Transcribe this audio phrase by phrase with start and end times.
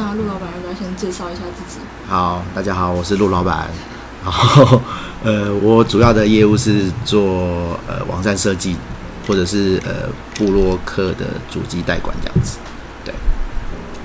[0.00, 1.78] 那陆老板要不要先介绍一下自己？
[2.08, 3.68] 好，大家好，我是陆老板。
[4.24, 4.80] 然后，
[5.22, 8.76] 呃，我主要的业务是做呃网站设计，
[9.28, 12.56] 或者是呃布洛克的主机代管这样子。
[13.04, 13.12] 对。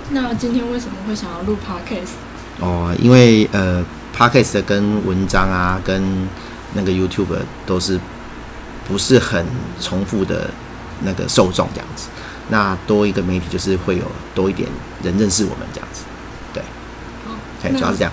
[0.09, 2.15] 那今天为什么会想要录 Podcast？
[2.59, 3.81] 哦，因为呃
[4.13, 6.27] Podcast 跟文章啊，跟
[6.73, 7.97] 那个 YouTube 都是
[8.85, 9.45] 不是很
[9.79, 10.49] 重复的
[11.03, 12.09] 那个受众这样子。
[12.49, 14.69] 那多一个媒体，就是会有多一点
[15.03, 16.03] 人认识我们这样子。
[16.53, 16.63] 对。
[17.25, 17.35] 好。
[17.61, 18.11] 对，主要是这样。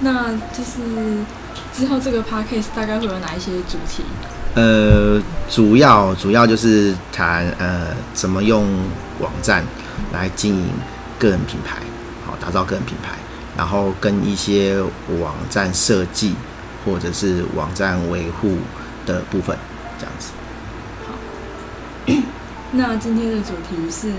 [0.00, 1.22] 那就是
[1.72, 4.02] 之后这个 podcast 大概会有哪一些主题？
[4.54, 8.64] 呃，主要主要就是谈呃怎么用
[9.20, 9.64] 网站
[10.12, 10.68] 来经营
[11.18, 11.78] 个人品牌，
[12.26, 13.12] 好，打造个人品牌，
[13.56, 14.76] 然后跟一些
[15.20, 16.34] 网站设计
[16.84, 18.58] 或者是网站维护
[19.06, 19.56] 的部分
[19.98, 20.32] 这样子。
[22.72, 24.10] 好，那今天的主题是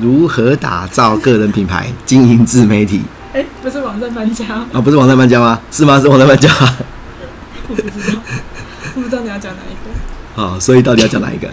[0.00, 3.02] 如何打造个人品牌，经营自媒体。
[3.34, 4.80] 哎，不是网站搬家啊、哦？
[4.80, 5.60] 不是网站搬家吗？
[5.70, 6.00] 是吗？
[6.00, 6.48] 是网站搬家？
[7.68, 8.20] 我不知道，
[8.94, 9.90] 我不知道你要讲哪一个。
[10.34, 11.48] 好， 所以到底要讲哪一个？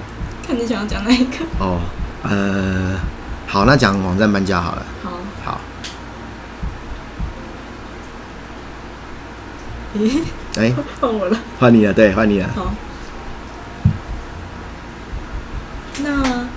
[0.47, 1.37] 看你想要讲哪一个。
[1.59, 1.79] 哦，
[2.23, 2.97] 呃，
[3.47, 4.85] 好，那讲网站搬家好了。
[5.03, 5.11] 好。
[5.43, 5.61] 好。
[9.97, 10.21] 咦？
[10.57, 11.37] 哎，换我了。
[11.59, 12.49] 换你了，对，换你了。
[12.55, 12.73] 好。
[16.03, 16.47] 那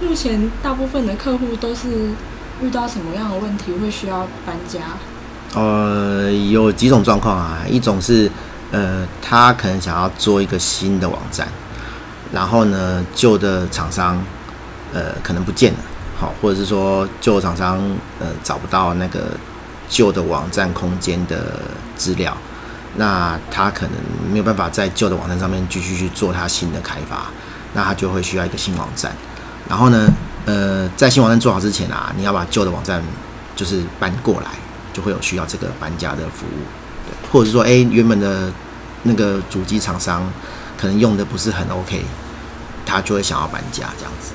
[0.00, 2.10] 目前大部分的客户都是。
[2.60, 4.80] 遇到什么样的问题会需要搬家？
[5.54, 8.28] 呃，有几种状况啊，一种是
[8.72, 11.46] 呃，他可能想要做一个新的网站，
[12.32, 14.20] 然后呢，旧的厂商
[14.92, 15.78] 呃可能不见了，
[16.18, 17.78] 好，或者是说旧厂商
[18.18, 19.38] 呃找不到那个
[19.88, 21.60] 旧的网站空间的
[21.96, 22.36] 资料，
[22.96, 23.92] 那他可能
[24.32, 27.26] 没有办法在旧的网站上面继续去做他新的开发，
[27.74, 29.12] 那他就会需要一个新网站，
[29.68, 30.10] 然后呢，
[30.46, 33.02] 呃，在新网站做好之前啊，你要把旧的网站
[33.54, 34.50] 就是搬过来，
[34.92, 36.64] 就会有需要这个搬家的服务，
[37.06, 38.50] 对，或者是说，哎，原本的
[39.02, 40.32] 那个主机厂商
[40.78, 42.02] 可能用的不是很 OK，
[42.86, 44.32] 他就会想要搬家这样子。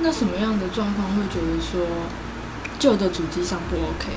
[0.00, 1.86] 那什么样的状况会觉得说
[2.78, 4.08] 旧的主机上不 OK？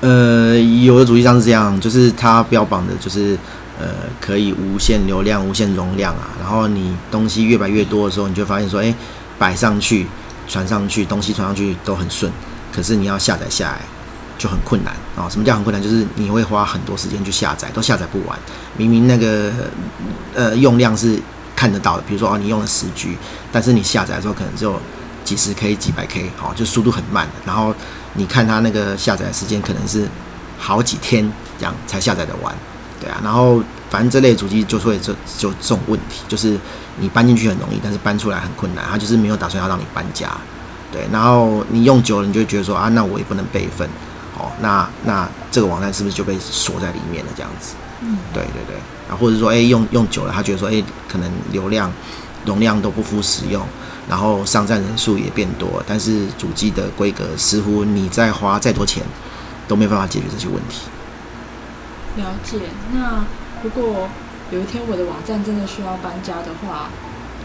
[0.00, 3.38] 呃，有的主机上是这样，就是它标榜的就是。
[3.80, 3.88] 呃，
[4.20, 6.28] 可以无限流量、无限容量啊。
[6.40, 8.94] 然后你东西越摆越多的时候，你就发现说，哎，
[9.38, 10.06] 摆上去、
[10.46, 12.30] 传上去，东西传上去都很顺。
[12.72, 13.80] 可是你要下载下来
[14.38, 15.28] 就很困难啊。
[15.28, 15.82] 什么叫很困难？
[15.82, 18.38] 就是你会花很多时间去下载，都下载不完。
[18.76, 19.50] 明明那个
[20.34, 21.20] 呃用量是
[21.56, 23.16] 看得到的，比如说哦，你用了十 G，
[23.50, 24.80] 但是你下载的时候可能只有
[25.24, 27.28] 几十 K、几百 K，好，就速度很慢。
[27.44, 27.74] 然后
[28.14, 30.08] 你看它那个下载时间可能是
[30.58, 32.54] 好几天这样才下载得完。
[33.02, 36.56] 对啊，然后反正这类主机就会这就这种问题，就是
[37.00, 38.84] 你搬进去很容易，但是搬出来很困难。
[38.88, 40.30] 他就是没有打算要让你搬家，
[40.92, 41.02] 对。
[41.12, 43.88] 然后你用久了，你就会觉得说啊，那我也不能备份，
[44.38, 47.32] 哦，那那这个网站是不是就被锁在里面了？
[47.34, 48.76] 这样子，嗯，对对对。
[49.08, 51.92] 然啊，或者说，哎，用用久了，他觉得说，哎，可能流量
[52.46, 53.62] 容量都不敷使用，
[54.08, 59.02] 然后上站人数也变多，但是主机的规格似乎你再花再多钱
[59.68, 60.82] 都没办法解决这些问题。
[62.16, 62.58] 了解。
[62.92, 63.24] 那
[63.62, 64.08] 如果
[64.50, 66.88] 有一天我的网站真的需要搬家的话，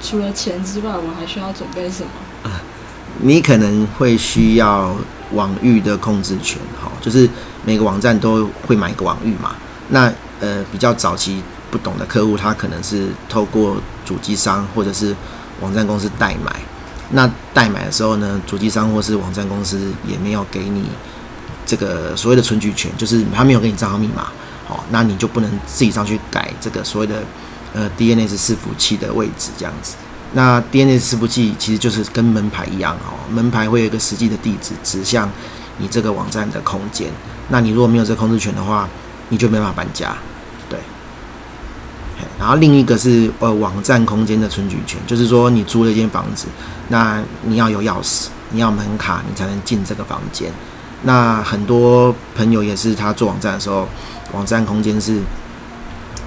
[0.01, 2.51] 除了钱之外，我还需要准备什么？
[3.19, 4.95] 你可能会需要
[5.33, 7.27] 网域的控制权，哈，就是
[7.65, 9.55] 每个网站都会买一个网域嘛。
[9.89, 11.41] 那呃，比较早期
[11.71, 15.15] 不懂的客户，他可能是透过主机商或者是
[15.61, 16.55] 网站公司代买。
[17.11, 20.83] 那代买的时候呢，主机商或是网站公司也没有给你
[21.65, 24.27] 这个所谓的存取权，就是他没有给你账号密码。
[24.69, 27.23] 哦，那你就不能自己上去改这个所谓的
[27.73, 29.95] 呃 DNS 伺服器的位置这样子。
[30.33, 35.29] 那 DNS 伺服器其实就是跟门牌一样哦，门牌会有一个实际的地址指向
[35.77, 37.09] 你这个网站的空间。
[37.47, 38.89] 那你如果没有这个控制权的话，
[39.29, 40.13] 你就没办法搬家。
[40.69, 40.77] 对。
[42.37, 46.47] 然后另一个是呃网站空间的存取权，就是说你租了一间房子，
[46.89, 50.51] 那你要有钥匙，你要门卡，你才能进这个房间。
[51.03, 53.87] 那很多朋友也是他做网站的时候。
[54.33, 55.21] 网站空间是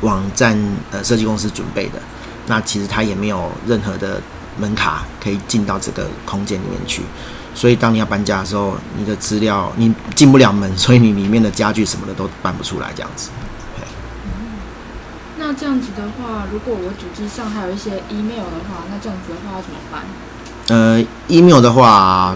[0.01, 0.59] 网站
[0.91, 2.01] 呃设计公司准备的，
[2.47, 4.21] 那其实它也没有任何的
[4.59, 7.03] 门卡可以进到这个空间里面去，
[7.55, 13.29] 所以当你要搬家的时候，你的资料你进不了门，所以你里面的家具什么的都搬不出来，这样子。
[14.25, 14.31] 嗯，
[15.39, 20.03] 那这样子的话，如果我主机上还有一些 email 的话，那这样子的话要怎么办？
[20.69, 22.35] 呃，email 的话，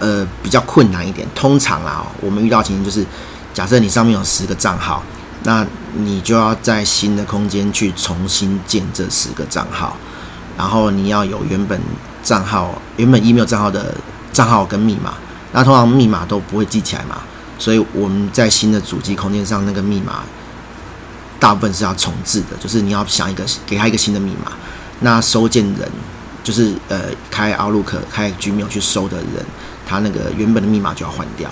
[0.00, 1.26] 呃，比较困难一点。
[1.34, 3.06] 通常啊，我们遇到情形就是。
[3.54, 5.02] 假设你上面有十个账号，
[5.44, 5.64] 那
[5.96, 9.96] 你就要在新的空间去重新建这十个账号，
[10.58, 11.80] 然后你要有原本
[12.22, 13.94] 账号、原本 email 账号的
[14.32, 15.14] 账号跟密码。
[15.52, 17.22] 那通常密码都不会记起来嘛，
[17.58, 20.24] 所以我们在新的主机空间上那个密码，
[21.38, 24.50] 大部分是要重置的，就是你要想一个给他一个新的密码。
[25.00, 25.88] 那收件人
[26.42, 29.46] 就是呃开 Outlook、开 Gmail 去收的人，
[29.86, 31.48] 他那个原本的密码就要换掉。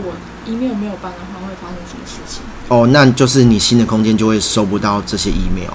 [0.00, 2.42] 果我 email 没有办的话，会发生什么事情？
[2.68, 5.72] 哦，那就是你新的空间就会收不到这些 email。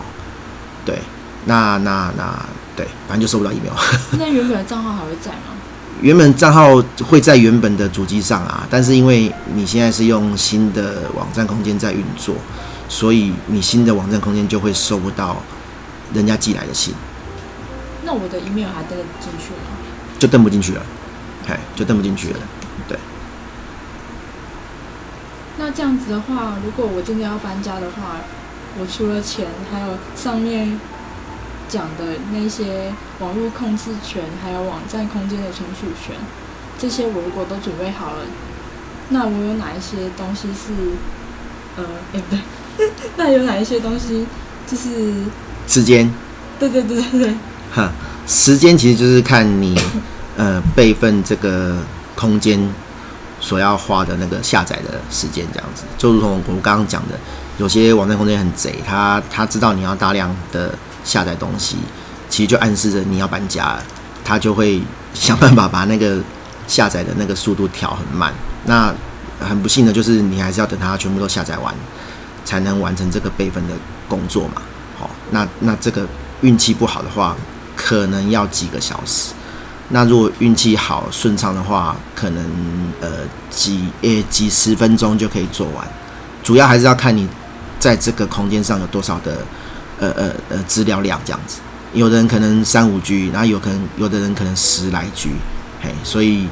[0.86, 1.00] 对，
[1.45, 2.45] 那那那
[2.75, 3.74] 对，反正就收不到 email。
[4.19, 5.56] 那原本的账号还会在吗？
[6.01, 12.36] 原本账号会在原本的主机上啊，但是因为你现在是用新的网站空间在运作，
[12.88, 15.38] 所以你新的网站空间就会收不到
[16.13, 16.94] 人家寄来的信。
[18.06, 19.75] 那我的 email 还登得进去吗？
[20.18, 20.81] 就登不进去了，
[21.48, 22.39] 哎，就登不进去了。
[22.88, 22.98] 对。
[25.60, 28.18] 那这样子的话，如果我真的要搬家的话，
[28.80, 30.80] 我除了钱，还有上面。
[31.70, 36.16] 讲的那些网络控制权，还有网站空间的存取权，
[36.80, 38.26] 这些我如果都准备好了，
[39.10, 40.74] 那我有哪一些东西是，
[41.78, 44.26] 呃，哎不对， 那有哪一些东西
[44.66, 45.26] 就是
[45.68, 46.12] 时间？
[46.58, 47.34] 对对对对对。
[47.72, 47.92] 哈，
[48.26, 49.80] 时间其实就是看你
[50.38, 51.78] 呃备份这个
[52.16, 52.60] 空间
[53.39, 57.15] 所要花的那个下载的时间，这样子，就如同我刚刚讲的，
[57.57, 60.74] 有些网站空间很贼，他他知道你要大量的。
[61.01, 61.77] 下载东西，
[62.30, 63.80] 其实就暗示着你要搬家，
[64.24, 64.80] 他就会
[65.13, 66.19] 想办法把那个
[66.68, 68.31] 下载的那个速度调很慢。
[68.65, 68.94] 那
[69.39, 71.74] 很不幸的就是，你还是要等它全部都下载完，
[72.44, 73.74] 才能完成这个备份的
[74.09, 74.62] 工作嘛。
[75.00, 76.06] 好，那那这个
[76.41, 77.36] 运气不好的话，
[77.75, 79.31] 可能要几个小时。
[79.89, 82.44] 那如果运气好顺畅的话，可能
[83.01, 83.09] 呃
[83.50, 85.88] 几诶几十分钟就可以做完。
[86.41, 87.27] 主要还是要看你
[87.80, 89.38] 在这个空间上有多少的。
[90.01, 91.59] 呃呃呃，资料量这样子，
[91.91, 95.31] 有的人可能三五 G，然后有可能有的人可能十来 G，
[95.81, 96.47] 嘿，所以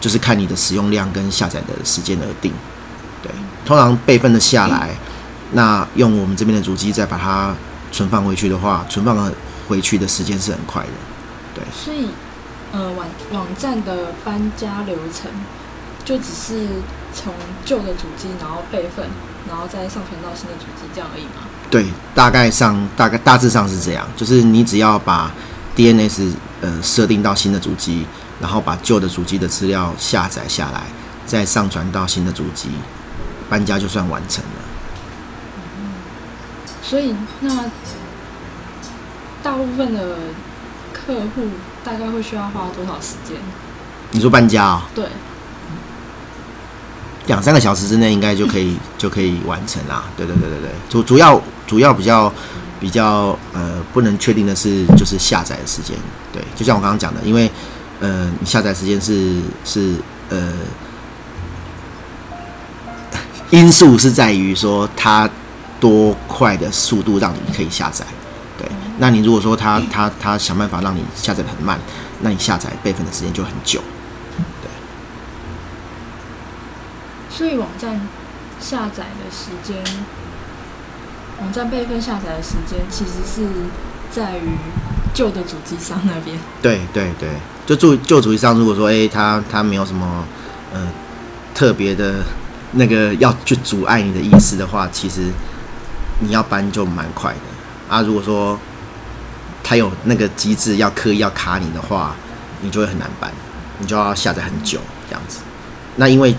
[0.00, 2.50] 就是看你的使用量跟下载的时间而定。
[3.22, 3.30] 对，
[3.66, 4.96] 通常备份的下来，
[5.52, 7.54] 那用我们这边的主机再把它
[7.92, 9.30] 存放回去的话，存放
[9.68, 10.88] 回去的时间是很快的。
[11.54, 12.08] 对，所以
[12.72, 15.30] 呃网网站的搬家流程
[16.04, 16.66] 就只是
[17.12, 17.32] 从
[17.64, 19.06] 旧的主机然后备份，
[19.48, 21.42] 然后再上传到新的主机这样而已吗？
[21.70, 25.32] 对，大概上大概大致上是这样，就是你只要把
[25.74, 28.06] DNS 呃设定到新的主机，
[28.40, 30.82] 然后把旧的主机的资料下载下来，
[31.26, 32.68] 再上传到新的主机，
[33.50, 34.60] 搬家就算完成了。
[35.78, 35.90] 嗯，
[36.82, 37.64] 所以那
[39.42, 40.18] 大部分的
[41.06, 41.48] 客户
[41.84, 43.36] 大概会需要花多少时间？
[44.10, 44.88] 你说搬家啊？
[44.94, 45.04] 对。
[47.26, 50.04] 两三个小时之内应该就可以就可以完成啦。
[50.16, 52.32] 对对对对对，主主要主要比较
[52.78, 55.96] 比较呃不能确定的是就是下载的时间。
[56.32, 57.50] 对，就像我刚刚讲的，因为
[58.00, 59.96] 呃你下载时间是是
[60.28, 60.52] 呃
[63.50, 65.28] 因素是在于说它
[65.80, 68.06] 多快的速度让你可以下载。
[68.58, 68.68] 对，
[68.98, 71.78] 那你如果说他他他想办法让你下载的很慢，
[72.22, 73.82] 那你下载备份的时间就很久。
[74.62, 74.70] 对
[77.30, 78.00] 所以网站
[78.58, 79.76] 下载的时间，
[81.40, 83.46] 网站备份下载的时间，其实是
[84.10, 84.56] 在于
[85.12, 86.38] 旧的主机商那边。
[86.62, 87.28] 对对对，
[87.66, 90.24] 就旧旧主机商，如果说哎，他他没有什么
[90.72, 90.88] 呃
[91.54, 92.24] 特别的
[92.72, 95.30] 那个要去阻碍你的意思的话，其实
[96.20, 97.40] 你要搬就蛮快的
[97.88, 98.02] 啊。
[98.02, 98.58] 如果说
[99.62, 102.14] 他有那个机制要刻意要卡你的话，
[102.60, 103.32] 你就会很难办，
[103.78, 105.38] 你就要下载很久这样子。
[105.96, 106.34] 那因为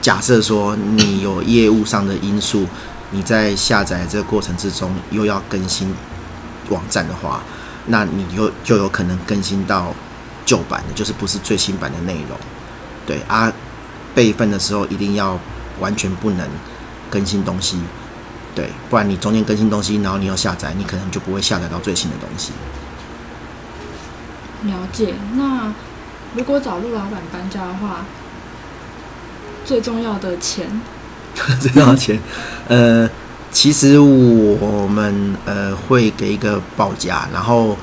[0.00, 2.66] 假设说你有业务上的因素，
[3.10, 5.94] 你在下载这个过程之中又要更新
[6.70, 7.42] 网站的话，
[7.86, 9.94] 那你就就有可能更新到
[10.44, 12.38] 旧版的，就是不是最新版的内容。
[13.06, 13.52] 对啊，
[14.14, 15.38] 备份的时候一定要
[15.80, 16.48] 完全不能
[17.10, 17.78] 更新东西，
[18.54, 22.52] 对，不然你中间更新东西，然后你又下载，你可能就不会下载到最新的东西。
[24.64, 25.14] 了解。
[25.34, 25.72] 那
[26.36, 28.04] 如果找陆老板搬家的话，
[29.64, 30.80] 最重要的钱，
[31.60, 32.18] 最重要的钱，
[32.68, 33.08] 呃，
[33.50, 37.76] 其实我们呃会给一个报价，然后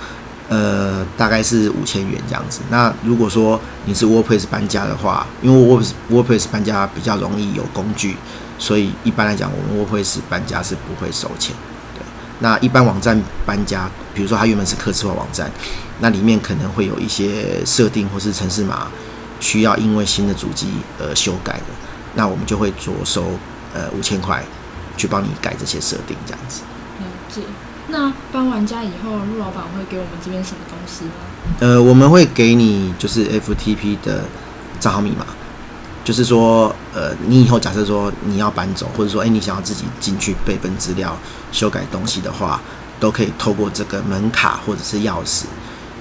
[0.49, 2.61] 呃大概是五千元这样子。
[2.69, 8.15] 那如果说你是 WordPress 搬家的话，因为 WordPress 搬家比较容易有工具，
[8.59, 11.55] 所以一般来讲，我们 WordPress 搬家是不会收钱。
[11.95, 12.03] 对，
[12.39, 15.49] 那一般网站搬家，比如说它原本是客制化网站，
[16.01, 18.87] 那里面可能会有一些设定或是城市码。
[19.41, 20.67] 需要因为新的主机
[20.99, 21.67] 而修改的，
[22.13, 23.23] 那我们就会着收
[23.73, 24.43] 呃五千块
[24.97, 26.59] 去帮你改这些设定，这样子。
[26.99, 27.43] 了解。
[27.87, 31.11] 那搬完家以后，陆老板会给我们这边什么东西吗？
[31.61, 34.25] 呃，我们会给你就是 FTP 的
[34.77, 35.25] 账号密码，
[36.09, 41.15] 就是说，呃，你以后假设说你要搬走，或者说，哎，你想要自己进去备份资料、
[41.51, 42.59] 修改东西的话，
[42.99, 45.43] 都可以透过这个门卡或者是钥匙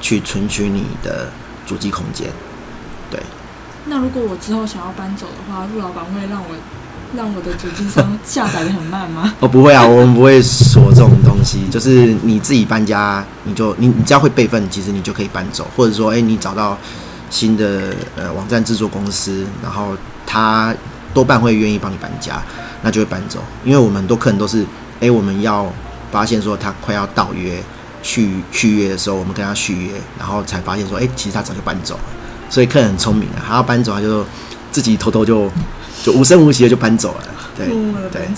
[0.01, 1.29] 去存取你的
[1.67, 2.29] 主机空间。
[3.11, 3.21] 对。
[3.85, 6.57] 那如果我之后想要搬走的话，陆老板会让我
[7.15, 9.35] 让我的主机商下载的很慢吗？
[9.41, 11.69] 哦，不会啊，我们不会锁这种东西。
[11.71, 15.67] 就是你自己搬家，你就你你只要会备份，其实你就可以搬走。
[15.77, 16.79] 或者说，哎，你找到
[17.31, 20.75] 新的呃网站制作公司，然后他
[21.13, 22.43] 多半会愿意帮你搬家，
[22.83, 23.39] 那就会搬走。
[23.65, 24.65] 因为我们很多客人都是，
[25.01, 25.73] 哎，我们要
[26.11, 27.63] 发现说他快要到约
[28.03, 32.01] 续续约的时候，我们跟他续约，然后才发现说，哎，其实他早就搬走了。
[32.51, 34.25] 所以客人很聪明啊，他要搬走，他就
[34.71, 35.51] 自己偷偷就
[36.03, 37.25] 就无声无息的就搬走了。
[37.57, 37.67] 对
[38.11, 38.29] 对。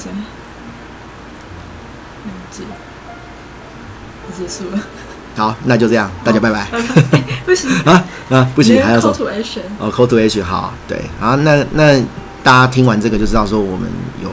[4.38, 4.78] 结束了。
[5.36, 6.66] 好，那就这样，大家拜拜。
[7.46, 9.14] 不行啊啊，不行，还要说。
[9.14, 9.60] Call to action。
[9.78, 11.98] 哦，Call to action，好，对，好，那那
[12.42, 13.88] 大家听完这个就知道说我们
[14.22, 14.30] 有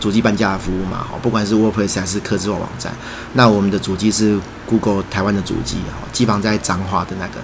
[0.00, 2.92] 主机搬家的服务嘛，好，不管是 WordPress 还是客制化网站，
[3.34, 7.34] 那我们的主机是 Google 台湾的主机，好，机房在彰化的那个。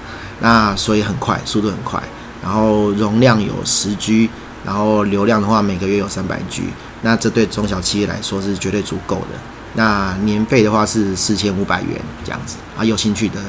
[0.41, 2.03] 那所以很快，速度很快，
[2.43, 4.29] 然后容量有十 G，
[4.65, 6.65] 然后流量的话每个月有三百 G，
[7.03, 9.39] 那这对中小企业来说是绝对足够的。
[9.75, 13.41] 那年费的话是四千五百元这样子啊，有兴趣的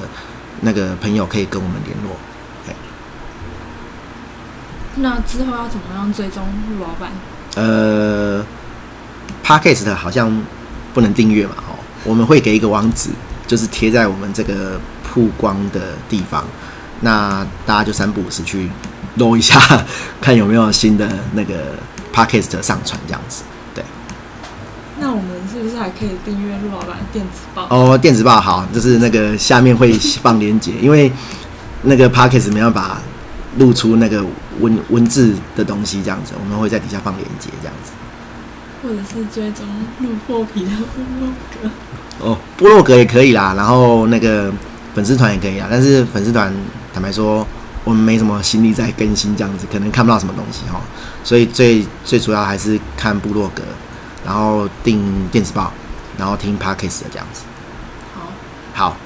[0.61, 2.15] 那个朋友可以跟我们联络。
[4.95, 7.09] 那之后要怎么样追踪陆老板？
[7.55, 8.45] 呃
[9.43, 10.31] ，Podcast 好像
[10.93, 13.09] 不能订阅嘛，哦，我们会给一个网址，
[13.47, 16.45] 就是贴在我们这个曝光的地方。
[17.01, 18.69] 那大家就三不五时去
[19.15, 19.59] 弄一下，
[20.21, 21.73] 看有没有新的那个
[22.13, 23.41] podcast 上传这样子。
[25.83, 27.67] 还可以订阅陆老板电子报？
[27.69, 29.91] 哦，电子报好，就是那个下面会
[30.23, 31.11] 放链接，因为
[31.81, 32.97] 那个 podcast 没办法
[33.57, 34.23] 露出那个
[34.61, 37.91] 文文字的东西，这样子，我们会在底下放链接这样子。
[38.81, 39.65] 或者是追踪
[39.99, 41.69] 陆破皮的部落格。
[42.25, 44.51] 哦，部落格也可以啦，然后那个
[44.95, 46.53] 粉丝团也可以啦，但是粉丝团。
[46.93, 47.43] 坦白说，
[47.83, 50.79] 我们没什么心力在更新这样子，可能看不到什么东西哈，
[51.23, 53.63] 所以最最主要还是看部落格，
[54.25, 55.71] 然后订电子报，
[56.17, 57.43] 然后听 Podcast 的这样子。
[58.13, 58.21] 好，
[58.73, 58.97] 好。